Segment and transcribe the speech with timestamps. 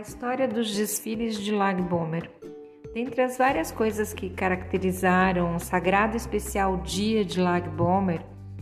[0.00, 2.30] história dos desfiles de Lag Bomer.
[2.94, 8.20] Dentre as várias coisas que caracterizaram o sagrado especial dia de Lag Bomer,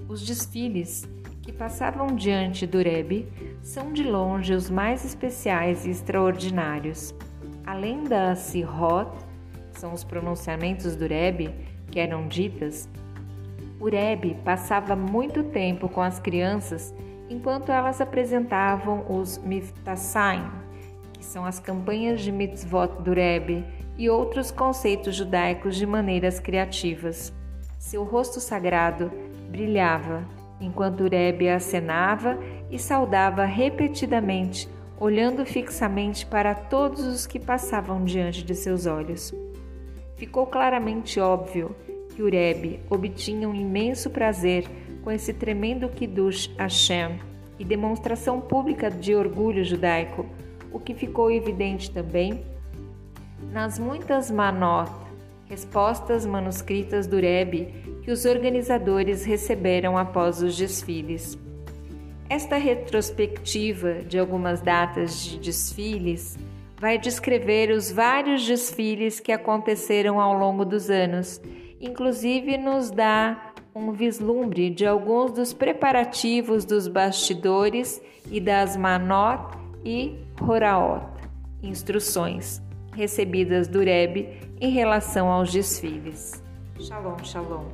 [0.09, 1.07] os desfiles
[1.43, 3.29] que passavam diante do Rebbe
[3.63, 7.15] são de longe os mais especiais e extraordinários.
[7.67, 9.11] Além da Sihot,
[9.73, 11.55] que são os pronunciamentos do Rebbe,
[11.91, 12.89] que eram ditas,
[13.79, 16.95] o Rebbe passava muito tempo com as crianças
[17.29, 20.66] enquanto elas apresentavam os Miftassaim,
[21.17, 23.65] que são as campanhas de mitzvot do Rebbe
[23.97, 27.33] e outros conceitos judaicos de maneiras criativas.
[27.79, 29.11] Seu rosto sagrado
[29.51, 30.25] brilhava
[30.61, 32.39] enquanto o Rebbe acenava
[32.71, 39.35] e saudava repetidamente, olhando fixamente para todos os que passavam diante de seus olhos.
[40.17, 41.77] Ficou claramente óbvio
[42.15, 44.65] que o Rebbe obtinha um imenso prazer
[45.05, 47.21] com esse tremendo Kiddush Hashem
[47.59, 50.27] e demonstração pública de orgulho judaico,
[50.73, 52.45] o que ficou evidente também
[53.53, 54.91] nas muitas manot,
[55.49, 61.39] respostas manuscritas do Rebbe que os organizadores receberam após os desfiles.
[62.29, 66.37] Esta retrospectiva de algumas datas de desfiles
[66.79, 71.41] vai descrever os vários desfiles que aconteceram ao longo dos anos,
[71.81, 79.57] inclusive nos dá um vislumbre de alguns dos preparativos dos bastidores e das manot
[79.87, 81.07] e Horaot,
[81.63, 82.61] instruções
[82.93, 84.29] recebidas do Rebbe
[84.61, 86.43] em relação aos desfiles.
[86.81, 87.67] Shalom, shalom.